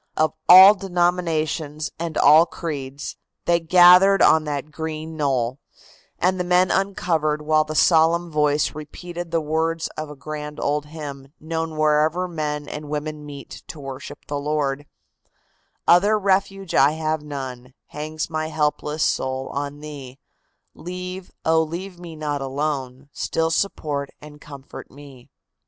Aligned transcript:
Of 0.17 0.33
all 0.49 0.73
denominations 0.73 1.91
and 1.99 2.17
all 2.17 2.47
creeds, 2.47 3.17
they 3.45 3.59
gathered 3.59 4.19
on 4.23 4.45
that 4.45 4.71
green 4.71 5.15
knoll, 5.15 5.59
and 6.17 6.39
the 6.39 6.43
men 6.43 6.71
uncovered 6.71 7.43
while 7.43 7.65
the 7.65 7.75
solemn 7.75 8.31
voice 8.31 8.73
repeated 8.73 9.29
the 9.29 9.39
words 9.39 9.89
of 9.89 10.09
a 10.09 10.15
grand 10.15 10.59
old 10.59 10.87
hymn, 10.87 11.33
known 11.39 11.77
wherever 11.77 12.27
men 12.27 12.67
and 12.67 12.89
women 12.89 13.23
meet 13.23 13.61
to 13.67 13.79
worship 13.79 14.25
the 14.25 14.39
Lord: 14.39 14.87
"Other 15.87 16.17
refuge 16.17 16.71
have 16.71 17.21
I 17.21 17.23
none, 17.23 17.75
hangs 17.85 18.27
my 18.27 18.47
helpless 18.47 19.03
soul 19.03 19.49
on 19.49 19.81
Thee; 19.81 20.17
Leave, 20.73 21.29
oh, 21.45 21.61
leave 21.61 21.99
me 21.99 22.15
not 22.15 22.41
alone, 22.41 23.09
still 23.13 23.51
support 23.51 24.09
and 24.19 24.41
comfort 24.41 24.89
me!" 24.89 25.29